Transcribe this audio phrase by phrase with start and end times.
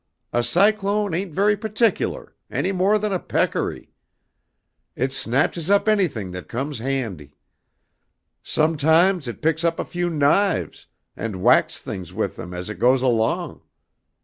[0.33, 3.93] A cyclone ain't very particular, any more than a peccary.
[4.95, 7.37] It snatches up anything that comes handy.
[8.41, 13.03] Sometimes it picks up a few knives and whacks things with them as it goes
[13.03, 13.61] along.